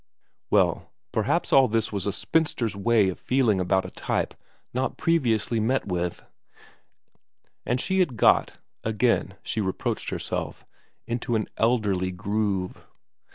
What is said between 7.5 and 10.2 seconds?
and she had got again she reproached